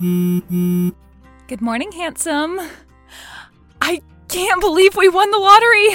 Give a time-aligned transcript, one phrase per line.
[0.00, 2.58] Good morning, handsome.
[3.82, 5.88] I can't believe we won the lottery.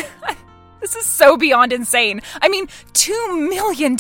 [0.79, 2.21] this is so beyond insane.
[2.39, 3.97] I mean, $2 million.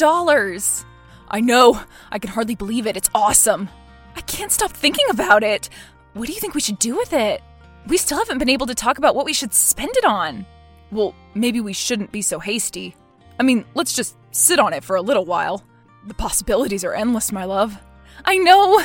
[1.27, 1.81] I know.
[2.11, 2.95] I can hardly believe it.
[2.95, 3.67] It's awesome.
[4.15, 5.69] I can't stop thinking about it.
[6.13, 7.41] What do you think we should do with it?
[7.87, 10.45] We still haven't been able to talk about what we should spend it on.
[10.91, 12.95] Well, maybe we shouldn't be so hasty.
[13.39, 15.63] I mean, let's just sit on it for a little while.
[16.05, 17.75] The possibilities are endless, my love.
[18.23, 18.83] I know.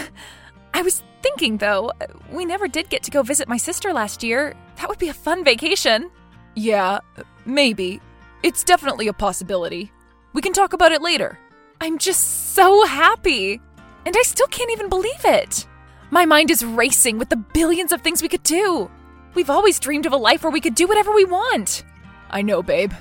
[0.73, 1.93] I was thinking, though,
[2.31, 4.55] we never did get to go visit my sister last year.
[4.77, 6.11] That would be a fun vacation.
[6.55, 7.01] Yeah,
[7.45, 8.01] maybe.
[8.43, 9.93] It's definitely a possibility.
[10.33, 11.39] We can talk about it later.
[11.81, 13.61] I'm just so happy.
[14.07, 15.67] And I still can't even believe it.
[16.11, 18.91] My mind is racing with the billions of things we could do.
[19.35, 21.85] We've always dreamed of a life where we could do whatever we want.
[22.31, 22.93] I know, babe.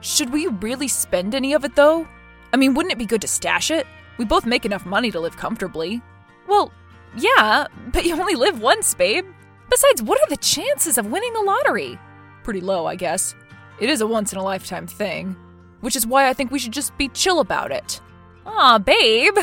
[0.00, 2.06] Should we really spend any of it, though?
[2.52, 3.86] I mean, wouldn't it be good to stash it?
[4.18, 6.02] We both make enough money to live comfortably.
[6.46, 6.72] Well,
[7.16, 9.26] yeah, but you only live once, babe.
[9.70, 11.98] Besides, what are the chances of winning the lottery?
[12.42, 13.34] Pretty low, I guess.
[13.80, 15.36] It is a once in a lifetime thing,
[15.80, 18.00] which is why I think we should just be chill about it.
[18.46, 19.36] Aw, babe,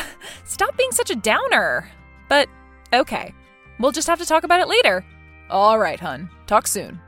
[0.44, 1.88] stop being such a downer.
[2.28, 2.48] But,
[2.92, 3.32] okay,
[3.78, 5.04] we'll just have to talk about it later.
[5.48, 6.28] All right, hun.
[6.46, 7.00] Talk soon.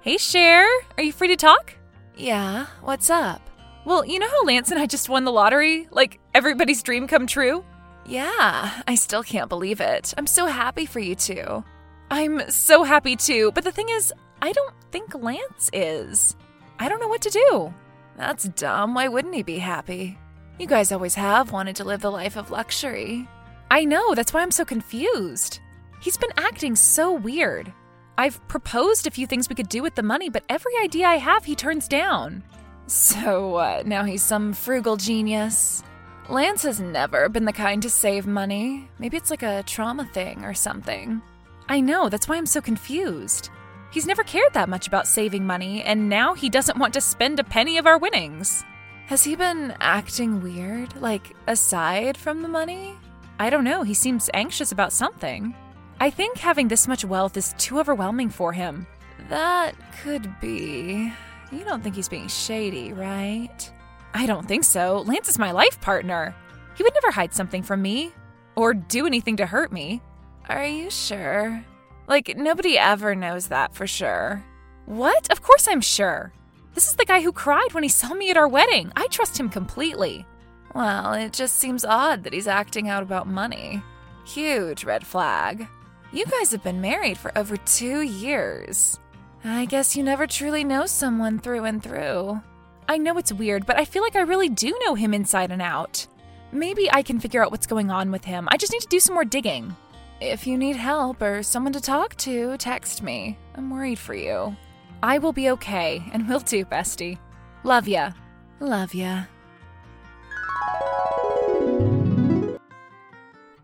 [0.00, 1.74] Hey, Cher, are you free to talk?
[2.16, 3.40] Yeah, what's up?
[3.84, 5.88] Well, you know how Lance and I just won the lottery?
[5.90, 7.64] Like, everybody's dream come true?
[8.06, 10.14] Yeah, I still can't believe it.
[10.16, 11.64] I'm so happy for you two.
[12.10, 16.36] I'm so happy too, but the thing is, I don't think Lance is.
[16.78, 17.74] I don't know what to do.
[18.16, 18.94] That's dumb.
[18.94, 20.18] Why wouldn't he be happy?
[20.58, 23.28] You guys always have wanted to live the life of luxury.
[23.70, 25.60] I know, that's why I'm so confused.
[26.00, 27.72] He's been acting so weird.
[28.16, 31.16] I've proposed a few things we could do with the money, but every idea I
[31.16, 32.44] have, he turns down.
[32.86, 33.86] So what?
[33.86, 35.82] Now he's some frugal genius.
[36.28, 38.88] Lance has never been the kind to save money.
[38.98, 41.20] Maybe it's like a trauma thing or something.
[41.68, 43.50] I know, that's why I'm so confused.
[43.90, 47.38] He's never cared that much about saving money, and now he doesn't want to spend
[47.38, 48.64] a penny of our winnings.
[49.06, 52.96] Has he been acting weird, like aside from the money?
[53.38, 55.54] I don't know, he seems anxious about something.
[56.00, 58.86] I think having this much wealth is too overwhelming for him.
[59.28, 61.12] That could be.
[61.52, 63.70] You don't think he's being shady, right?
[64.12, 65.02] I don't think so.
[65.06, 66.34] Lance is my life partner.
[66.76, 68.12] He would never hide something from me
[68.56, 70.00] or do anything to hurt me.
[70.48, 71.64] Are you sure?
[72.06, 74.44] Like, nobody ever knows that for sure.
[74.86, 75.30] What?
[75.32, 76.32] Of course I'm sure.
[76.74, 78.92] This is the guy who cried when he saw me at our wedding.
[78.96, 80.26] I trust him completely.
[80.74, 83.82] Well, it just seems odd that he's acting out about money.
[84.26, 85.68] Huge red flag.
[86.12, 88.98] You guys have been married for over two years.
[89.46, 92.40] I guess you never truly know someone through and through.
[92.88, 95.60] I know it's weird, but I feel like I really do know him inside and
[95.60, 96.06] out.
[96.50, 98.48] Maybe I can figure out what's going on with him.
[98.50, 99.76] I just need to do some more digging.
[100.18, 103.36] If you need help or someone to talk to, text me.
[103.54, 104.56] I'm worried for you.
[105.02, 107.18] I will be okay, and we'll do, bestie.
[107.64, 108.12] Love ya.
[108.60, 109.24] Love ya.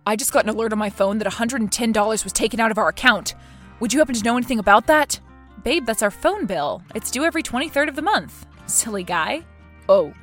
[0.07, 2.89] I just got an alert on my phone that $110 was taken out of our
[2.89, 3.35] account.
[3.81, 5.19] Would you happen to know anything about that?
[5.62, 6.82] Babe, that's our phone bill.
[6.94, 8.47] It's due every 23rd of the month.
[8.66, 9.44] Silly guy.
[9.88, 10.15] Oh,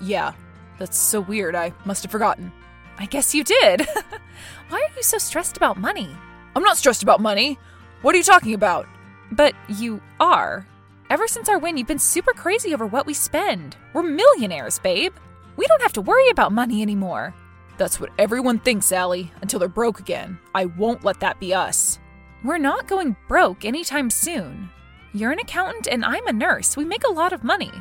[0.00, 0.32] yeah.
[0.78, 1.54] That's so weird.
[1.54, 2.52] I must have forgotten.
[2.98, 3.82] I guess you did.
[4.68, 6.08] Why are you so stressed about money?
[6.56, 7.58] I'm not stressed about money.
[8.02, 8.86] What are you talking about?
[9.32, 10.66] But you are.
[11.10, 13.76] Ever since our win, you've been super crazy over what we spend.
[13.92, 15.14] We're millionaires, babe.
[15.56, 17.34] We don't have to worry about money anymore.
[17.76, 20.38] That's what everyone thinks, Allie, until they're broke again.
[20.54, 21.98] I won't let that be us.
[22.44, 24.70] We're not going broke anytime soon.
[25.14, 26.76] You're an accountant and I'm a nurse.
[26.76, 27.72] We make a lot of money.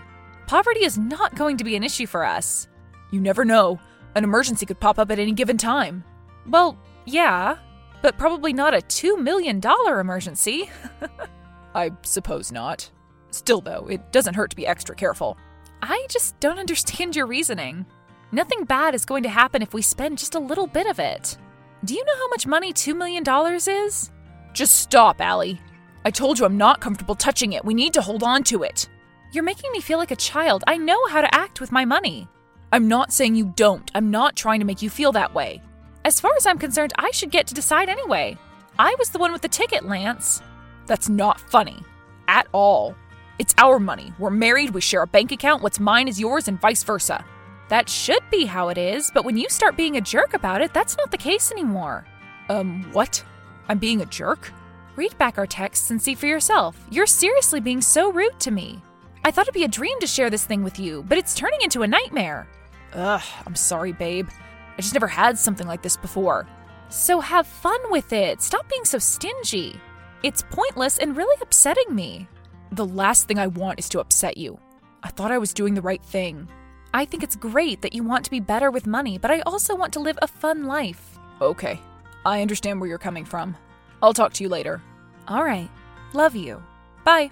[0.47, 2.67] Poverty is not going to be an issue for us.
[3.11, 3.79] You never know.
[4.15, 6.03] An emergency could pop up at any given time.
[6.47, 7.57] Well, yeah,
[8.01, 10.69] but probably not a $2 million emergency.
[11.75, 12.89] I suppose not.
[13.31, 15.37] Still, though, it doesn't hurt to be extra careful.
[15.81, 17.85] I just don't understand your reasoning.
[18.31, 21.37] Nothing bad is going to happen if we spend just a little bit of it.
[21.85, 23.23] Do you know how much money $2 million
[23.67, 24.11] is?
[24.53, 25.61] Just stop, Allie.
[26.07, 27.65] I told you I'm not comfortable touching it.
[27.65, 28.87] We need to hold on to it.
[29.33, 30.63] You're making me feel like a child.
[30.65, 32.29] I know how to act with my money.
[32.71, 33.91] I'm not saying you don't.
[33.93, 35.61] I'm not trying to make you feel that way.
[36.05, 38.37] As far as I'm concerned, I should get to decide anyway.
[38.79, 40.41] I was the one with the ticket, Lance.
[40.85, 41.83] That's not funny.
[42.29, 42.95] At all.
[43.37, 44.13] It's our money.
[44.17, 45.61] We're married, we share a bank account.
[45.61, 47.25] What's mine is yours, and vice versa.
[47.67, 50.73] That should be how it is, but when you start being a jerk about it,
[50.73, 52.05] that's not the case anymore.
[52.47, 53.21] Um, what?
[53.67, 54.53] I'm being a jerk?
[54.97, 56.75] Read back our texts and see for yourself.
[56.89, 58.81] You're seriously being so rude to me.
[59.23, 61.61] I thought it'd be a dream to share this thing with you, but it's turning
[61.61, 62.47] into a nightmare.
[62.93, 64.27] Ugh, I'm sorry, babe.
[64.75, 66.47] I just never had something like this before.
[66.89, 68.41] So have fun with it.
[68.41, 69.79] Stop being so stingy.
[70.23, 72.27] It's pointless and really upsetting me.
[72.71, 74.57] The last thing I want is to upset you.
[75.03, 76.47] I thought I was doing the right thing.
[76.95, 79.75] I think it's great that you want to be better with money, but I also
[79.75, 81.19] want to live a fun life.
[81.39, 81.79] Okay,
[82.25, 83.55] I understand where you're coming from.
[84.01, 84.81] I'll talk to you later.
[85.27, 85.69] All right.
[86.13, 86.61] Love you.
[87.03, 87.31] Bye.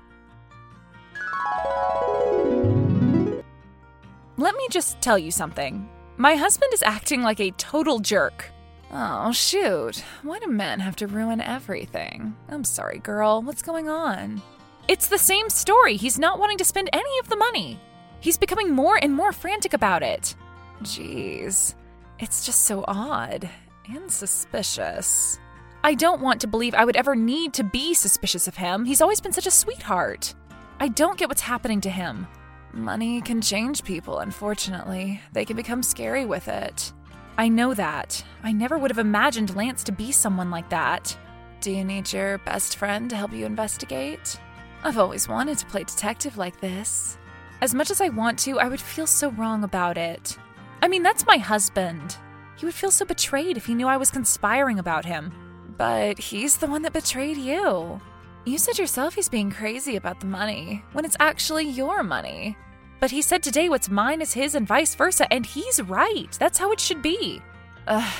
[4.38, 5.89] Let me just tell you something.
[6.17, 8.51] My husband is acting like a total jerk.
[8.91, 10.03] Oh, shoot.
[10.23, 12.35] Why do men have to ruin everything?
[12.50, 13.41] I'm sorry, girl.
[13.41, 14.41] What's going on?
[14.88, 15.97] It's the same story.
[15.97, 17.79] He's not wanting to spend any of the money.
[18.19, 20.35] He's becoming more and more frantic about it.
[20.83, 21.75] Jeez.
[22.19, 23.50] It's just so odd
[23.89, 25.39] and suspicious.
[25.85, 28.85] I don't want to believe I would ever need to be suspicious of him.
[28.85, 30.33] He's always been such a sweetheart.
[30.79, 32.25] I don't get what's happening to him.
[32.73, 35.21] Money can change people, unfortunately.
[35.33, 36.91] They can become scary with it.
[37.37, 38.25] I know that.
[38.41, 41.15] I never would have imagined Lance to be someone like that.
[41.61, 44.39] Do you need your best friend to help you investigate?
[44.83, 47.19] I've always wanted to play detective like this.
[47.61, 50.35] As much as I want to, I would feel so wrong about it.
[50.81, 52.17] I mean, that's my husband.
[52.57, 55.31] He would feel so betrayed if he knew I was conspiring about him.
[55.77, 58.00] But he's the one that betrayed you.
[58.45, 62.56] You said yourself he's being crazy about the money, when it's actually your money.
[63.00, 66.31] But he said today what's mine is his and vice versa, and he's right.
[66.39, 67.42] That's how it should be.
[67.88, 68.13] Ugh,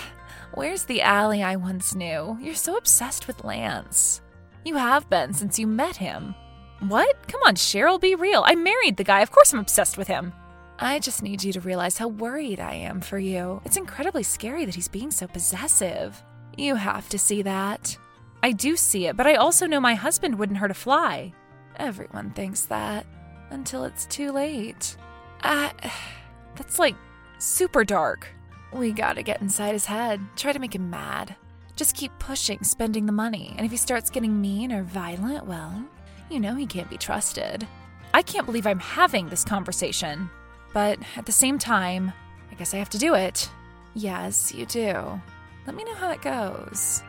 [0.54, 2.38] where's the Allie I once knew?
[2.42, 4.22] You're so obsessed with Lance.
[4.63, 6.36] You have been since you met him.
[6.80, 7.28] What?
[7.28, 8.44] Come on, Cheryl, be real.
[8.46, 9.22] I married the guy.
[9.22, 10.34] Of course I'm obsessed with him.
[10.78, 13.62] I just need you to realize how worried I am for you.
[13.63, 16.22] It's incredibly scary that he's being so possessive.
[16.57, 17.98] You have to see that.
[18.42, 21.34] I do see it, but I also know my husband wouldn't hurt a fly.
[21.78, 23.06] Everyone thinks that
[23.50, 24.96] until it's too late.
[25.44, 25.90] Ah, uh,
[26.56, 26.96] that's like
[27.40, 28.28] super dark.
[28.72, 31.36] We gotta get inside his head, try to make him mad.
[31.75, 35.84] Just keep pushing, spending the money, and if he starts getting mean or violent, well,
[36.30, 37.68] you know he can't be trusted.
[38.13, 40.30] I can't believe I'm having this conversation.
[40.74, 42.13] But at the same time,
[42.52, 43.50] I guess I have to do it.
[43.94, 45.22] Yes, you do.
[45.65, 47.03] Let me know how it goes.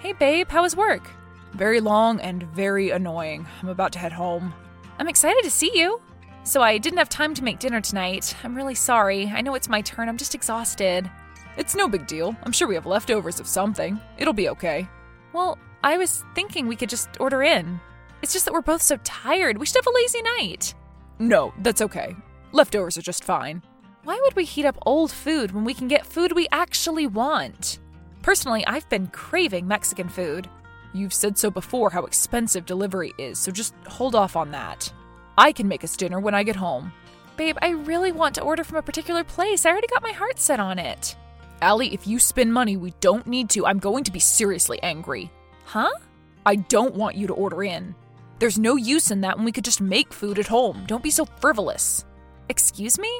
[0.00, 1.10] Hey, babe, how was work?
[1.52, 3.46] Very long and very annoying.
[3.62, 4.54] I'm about to head home.
[4.98, 6.00] I'm excited to see you.
[6.44, 8.36] So, I didn't have time to make dinner tonight.
[8.44, 9.26] I'm really sorry.
[9.26, 10.08] I know it's my turn.
[10.08, 11.10] I'm just exhausted.
[11.56, 12.36] It's no big deal.
[12.42, 13.98] I'm sure we have leftovers of something.
[14.18, 14.88] It'll be okay.
[15.32, 17.80] Well, I was thinking we could just order in.
[18.22, 19.58] It's just that we're both so tired.
[19.58, 20.74] We should have a lazy night.
[21.18, 22.16] No, that's okay.
[22.52, 23.62] Leftovers are just fine.
[24.04, 27.78] Why would we heat up old food when we can get food we actually want?
[28.20, 30.46] Personally, I've been craving Mexican food.
[30.92, 34.92] You've said so before how expensive delivery is, so just hold off on that.
[35.38, 36.92] I can make us dinner when I get home.
[37.38, 39.64] Babe, I really want to order from a particular place.
[39.64, 41.16] I already got my heart set on it.
[41.62, 45.30] Allie, if you spend money we don't need to, I'm going to be seriously angry.
[45.64, 45.90] Huh?
[46.44, 47.94] I don't want you to order in.
[48.38, 50.84] There's no use in that when we could just make food at home.
[50.86, 52.04] Don't be so frivolous.
[52.50, 53.10] Excuse me?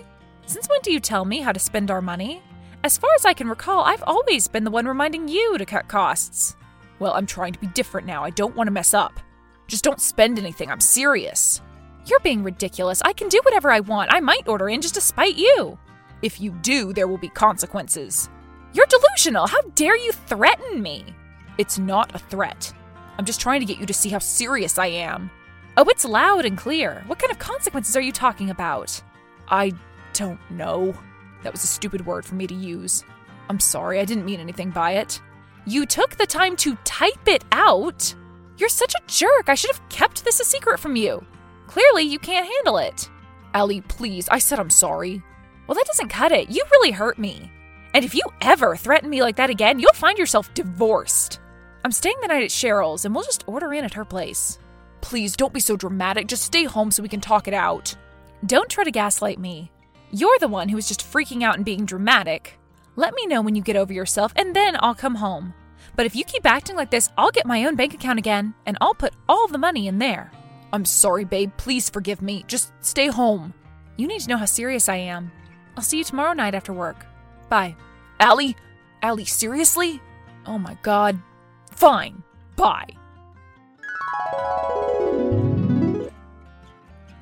[0.47, 2.43] Since when do you tell me how to spend our money?
[2.85, 5.89] As far as I can recall, I've always been the one reminding you to cut
[5.89, 6.55] costs.
[6.99, 8.23] Well, I'm trying to be different now.
[8.23, 9.19] I don't want to mess up.
[9.67, 10.71] Just don't spend anything.
[10.71, 11.63] I'm serious.
[12.07, 13.01] You're being ridiculous.
[13.03, 14.13] I can do whatever I want.
[14.13, 15.79] I might order in just to spite you.
[16.21, 18.29] If you do, there will be consequences.
[18.75, 19.47] You're delusional.
[19.47, 21.05] How dare you threaten me?
[21.57, 22.73] It's not a threat.
[23.17, 25.31] I'm just trying to get you to see how serious I am.
[25.77, 27.03] Oh, it's loud and clear.
[27.07, 29.01] What kind of consequences are you talking about?
[29.49, 29.73] I
[30.15, 30.95] don't know.
[31.43, 33.05] That was a stupid word for me to use.
[33.51, 35.21] I'm sorry, I didn't mean anything by it.
[35.67, 38.15] You took the time to type it out?
[38.57, 39.49] You're such a jerk.
[39.49, 41.25] I should have kept this a secret from you.
[41.67, 43.11] Clearly, you can't handle it.
[43.53, 45.23] Ellie, please, I said I'm sorry.
[45.67, 46.51] Well, that doesn't cut it.
[46.51, 47.51] You really hurt me.
[47.95, 51.41] And if you ever threaten me like that again, you'll find yourself divorced.
[51.85, 54.59] I'm staying the night at Cheryl's and we'll just order in at her place.
[55.01, 56.27] Please don't be so dramatic.
[56.27, 57.95] Just stay home so we can talk it out.
[58.47, 59.71] Don't try to gaslight me.
[60.17, 62.57] You're the one who was just freaking out and being dramatic.
[62.95, 65.55] Let me know when you get over yourself and then I'll come home.
[65.97, 68.79] But if you keep acting like this, I'll get my own bank account again and
[68.81, 70.31] I'll put all the money in there.
[70.73, 71.51] I'm sorry, babe.
[71.57, 72.45] Please forgive me.
[72.47, 73.55] Just stay home.
[73.97, 75.33] You need to know how serious I am.
[75.77, 77.05] I'll see you tomorrow night after work.
[77.49, 77.75] Bye.
[78.21, 78.55] Allie?
[79.03, 80.01] Allie, seriously?
[80.47, 81.21] Oh my god.
[81.73, 82.23] Fine.
[82.55, 82.87] Bye.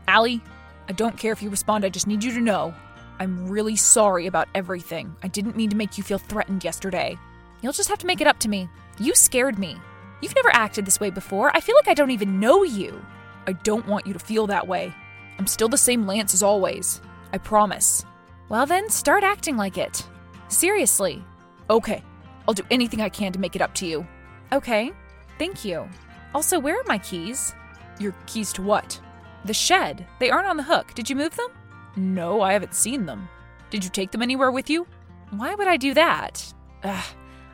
[0.06, 0.42] Allie,
[0.88, 2.74] I don't care if you respond, I just need you to know.
[3.18, 5.14] I'm really sorry about everything.
[5.22, 7.18] I didn't mean to make you feel threatened yesterday.
[7.60, 8.68] You'll just have to make it up to me.
[8.98, 9.76] You scared me.
[10.20, 11.54] You've never acted this way before.
[11.54, 13.04] I feel like I don't even know you.
[13.46, 14.94] I don't want you to feel that way.
[15.38, 17.00] I'm still the same Lance as always.
[17.32, 18.04] I promise.
[18.48, 20.06] Well, then, start acting like it.
[20.48, 21.24] Seriously.
[21.70, 22.02] Okay,
[22.46, 24.06] I'll do anything I can to make it up to you.
[24.52, 24.92] Okay,
[25.38, 25.88] thank you.
[26.34, 27.54] Also, where are my keys?
[27.98, 29.00] Your keys to what?
[29.44, 30.06] The shed.
[30.18, 30.94] They aren't on the hook.
[30.94, 31.48] Did you move them?
[31.96, 33.28] No, I haven't seen them.
[33.70, 34.86] Did you take them anywhere with you?
[35.30, 36.52] Why would I do that?
[36.84, 37.04] Ugh,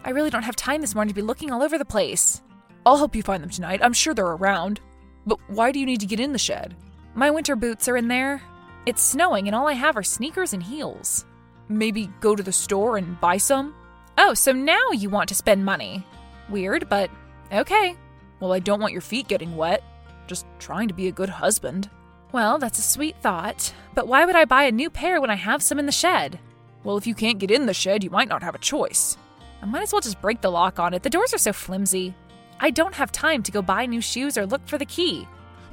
[0.04, 2.42] I really don't have time this morning to be looking all over the place.
[2.84, 3.80] I'll help you find them tonight.
[3.82, 4.80] I'm sure they're around.
[5.26, 6.76] But why do you need to get in the shed?
[7.14, 8.40] My winter boots are in there.
[8.86, 11.24] It's snowing, and all I have are sneakers and heels.
[11.68, 13.74] Maybe go to the store and buy some?
[14.16, 16.04] Oh, so now you want to spend money.
[16.48, 17.10] Weird, but
[17.52, 17.96] okay.
[18.40, 19.82] Well, I don't want your feet getting wet.
[20.28, 21.90] Just trying to be a good husband.
[22.32, 23.72] Well, that's a sweet thought.
[23.94, 26.38] But why would I buy a new pair when I have some in the shed?
[26.84, 29.16] Well, if you can't get in the shed, you might not have a choice.
[29.62, 31.02] I might as well just break the lock on it.
[31.02, 32.14] The doors are so flimsy.
[32.60, 35.26] I don't have time to go buy new shoes or look for the key.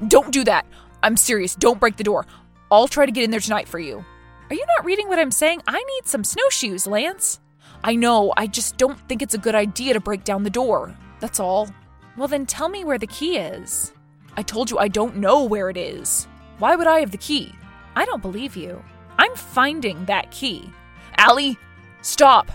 [0.08, 0.66] Don't do that.
[1.02, 1.54] I'm serious.
[1.54, 2.26] Don't break the door.
[2.70, 4.04] I'll try to get in there tonight for you.
[4.48, 5.62] Are you not reading what I'm saying?
[5.66, 7.40] I need some snowshoes, Lance.
[7.84, 8.32] I know.
[8.36, 10.96] I just don't think it's a good idea to break down the door.
[11.20, 11.68] That's all.
[12.16, 13.92] Well, then tell me where the key is.
[14.36, 16.28] I told you I don't know where it is.
[16.58, 17.54] Why would I have the key?
[17.94, 18.82] I don't believe you.
[19.18, 20.70] I'm finding that key.
[21.16, 21.58] Allie,
[22.02, 22.50] stop.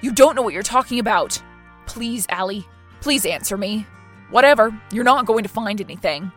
[0.00, 1.40] You don't know what you're talking about.
[1.86, 2.66] Please, Allie,
[3.00, 3.86] please answer me.
[4.30, 6.32] Whatever, you're not going to find anything.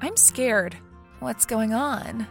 [0.00, 0.76] I'm scared.
[1.20, 2.26] What's going on?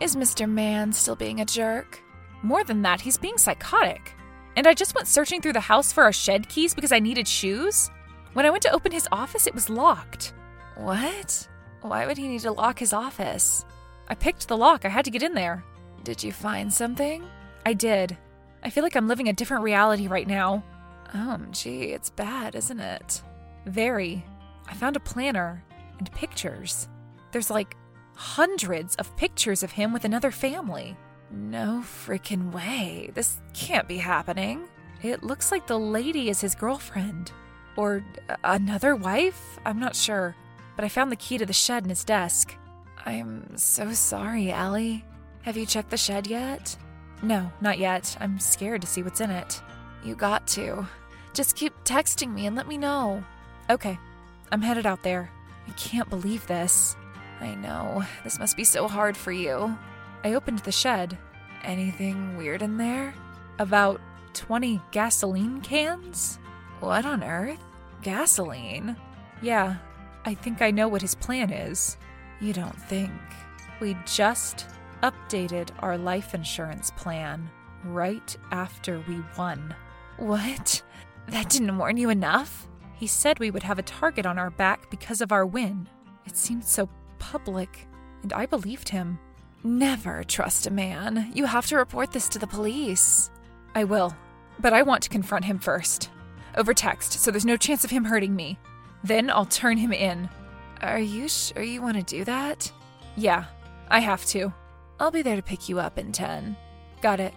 [0.00, 0.48] Is Mr.
[0.48, 2.02] Man still being a jerk?
[2.42, 4.14] More than that, he's being psychotic.
[4.56, 7.26] And I just went searching through the house for our shed keys because I needed
[7.26, 7.90] shoes.
[8.34, 10.34] When I went to open his office, it was locked.
[10.76, 11.48] What?
[11.82, 13.64] Why would he need to lock his office?
[14.08, 14.84] I picked the lock.
[14.84, 15.64] I had to get in there.
[16.04, 17.24] Did you find something?
[17.64, 18.16] I did.
[18.62, 20.64] I feel like I'm living a different reality right now.
[21.14, 23.22] Oh, gee, it's bad, isn't it?
[23.66, 24.24] Very.
[24.68, 25.62] I found a planner
[25.98, 26.88] and pictures.
[27.32, 27.76] There's like
[28.14, 30.96] hundreds of pictures of him with another family.
[31.32, 33.10] No freaking way.
[33.14, 34.68] This can't be happening.
[35.02, 37.32] It looks like the lady is his girlfriend.
[37.76, 39.58] Or uh, another wife?
[39.64, 40.36] I'm not sure.
[40.76, 42.56] But I found the key to the shed in his desk.
[43.04, 45.04] I'm so sorry, Allie.
[45.42, 46.76] Have you checked the shed yet?
[47.22, 48.16] No, not yet.
[48.20, 49.60] I'm scared to see what's in it.
[50.04, 50.86] You got to.
[51.32, 53.24] Just keep texting me and let me know.
[53.70, 53.98] Okay,
[54.50, 55.30] I'm headed out there.
[55.66, 56.94] I can't believe this.
[57.40, 58.04] I know.
[58.22, 59.76] This must be so hard for you.
[60.24, 61.18] I opened the shed.
[61.62, 63.14] Anything weird in there?
[63.58, 64.00] About
[64.34, 66.38] 20 gasoline cans?
[66.80, 67.62] What on earth?
[68.02, 68.96] Gasoline?
[69.40, 69.76] Yeah,
[70.24, 71.96] I think I know what his plan is.
[72.40, 73.12] You don't think.
[73.80, 74.66] We just
[75.02, 77.50] updated our life insurance plan
[77.84, 79.74] right after we won.
[80.18, 80.82] What?
[81.28, 82.68] That didn't warn you enough?
[82.94, 85.88] He said we would have a target on our back because of our win.
[86.26, 86.88] It seemed so
[87.18, 87.88] public,
[88.22, 89.18] and I believed him.
[89.64, 91.30] Never trust a man.
[91.34, 93.30] You have to report this to the police.
[93.76, 94.14] I will,
[94.58, 96.10] but I want to confront him first.
[96.56, 98.58] Over text, so there's no chance of him hurting me.
[99.04, 100.28] Then I'll turn him in.
[100.80, 102.72] Are you sure you want to do that?
[103.16, 103.44] Yeah,
[103.88, 104.52] I have to.
[104.98, 106.56] I'll be there to pick you up in 10.
[107.00, 107.34] Got it.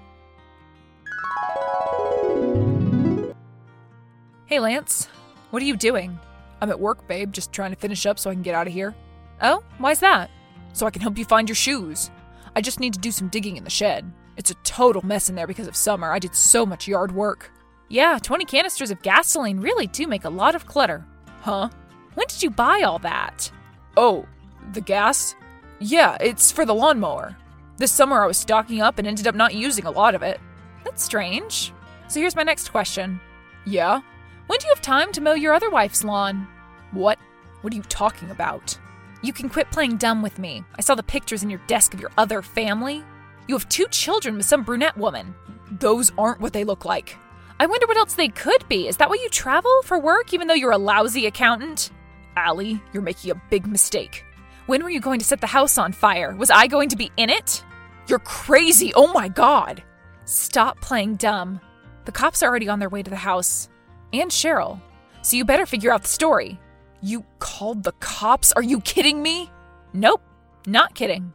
[4.47, 5.09] Hey, Lance.
[5.51, 6.19] What are you doing?
[6.59, 8.73] I'm at work, babe, just trying to finish up so I can get out of
[8.73, 8.95] here.
[9.41, 10.31] Oh, why's that?
[10.73, 12.09] So I can help you find your shoes.
[12.55, 14.11] I just need to do some digging in the shed.
[14.37, 16.11] It's a total mess in there because of summer.
[16.11, 17.51] I did so much yard work.
[17.89, 21.05] Yeah, 20 canisters of gasoline really do make a lot of clutter.
[21.41, 21.69] Huh?
[22.15, 23.51] When did you buy all that?
[23.97, 24.25] Oh,
[24.73, 25.35] the gas?
[25.79, 27.35] Yeah, it's for the lawnmower.
[27.77, 30.39] This summer I was stocking up and ended up not using a lot of it.
[30.83, 31.73] That's strange.
[32.07, 33.19] So here's my next question.
[33.65, 34.01] Yeah?
[34.47, 36.47] When do you have time to mow your other wife's lawn?
[36.91, 37.19] What?
[37.61, 38.77] What are you talking about?
[39.25, 40.63] You can quit playing dumb with me.
[40.77, 43.03] I saw the pictures in your desk of your other family.
[43.47, 45.33] You have two children with some brunette woman.
[45.71, 47.17] Those aren't what they look like.
[47.59, 48.87] I wonder what else they could be.
[48.87, 51.89] Is that why you travel for work even though you're a lousy accountant?
[52.35, 54.23] Allie, you're making a big mistake.
[54.67, 56.35] When were you going to set the house on fire?
[56.35, 57.63] Was I going to be in it?
[58.07, 58.93] You're crazy.
[58.93, 59.81] Oh my god.
[60.25, 61.59] Stop playing dumb.
[62.05, 63.69] The cops are already on their way to the house.
[64.13, 64.79] And Cheryl.
[65.23, 66.59] So you better figure out the story.
[67.05, 68.51] You called the cops?
[68.53, 69.51] Are you kidding me?
[69.93, 70.23] Nope,
[70.65, 71.33] not kidding.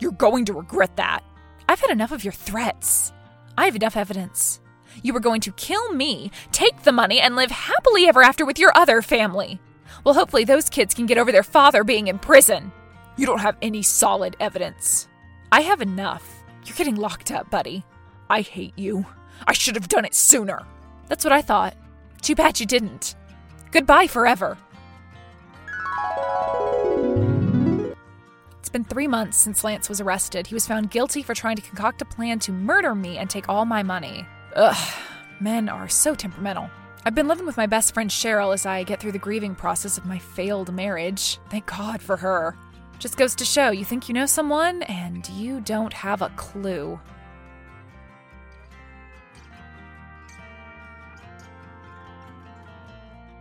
[0.00, 1.22] You're going to regret that.
[1.68, 3.12] I've had enough of your threats.
[3.58, 4.62] I have enough evidence.
[5.02, 8.58] You were going to kill me, take the money, and live happily ever after with
[8.58, 9.60] your other family.
[10.04, 12.72] Well, hopefully those kids can get over their father being in prison.
[13.18, 15.06] You don't have any solid evidence.
[15.52, 16.42] I have enough.
[16.64, 17.84] You're getting locked up, buddy.
[18.30, 19.04] I hate you.
[19.46, 20.64] I should have done it sooner.
[21.08, 21.76] That's what I thought.
[22.22, 23.16] Too bad you didn't.
[23.70, 24.56] Goodbye forever.
[28.72, 30.46] Been three months since Lance was arrested.
[30.46, 33.48] He was found guilty for trying to concoct a plan to murder me and take
[33.48, 34.26] all my money.
[34.56, 34.94] Ugh,
[35.40, 36.70] men are so temperamental.
[37.04, 39.96] I've been living with my best friend Cheryl as I get through the grieving process
[39.96, 41.38] of my failed marriage.
[41.48, 42.56] Thank God for her.
[42.98, 47.00] Just goes to show you think you know someone and you don't have a clue.